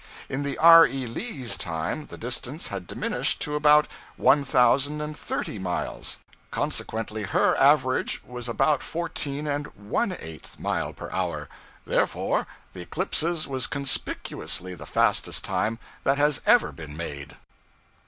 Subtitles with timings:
[0.29, 0.87] In the 'R.
[0.87, 1.05] E.
[1.05, 6.17] Lee's' time the distance had diminished to about one thousand and thirty miles;
[6.49, 11.47] consequently her average was about fourteen and one eighth miles per hour.
[11.85, 17.37] Therefore the 'Eclipse's' was conspicuously the fastest time that has ever been made.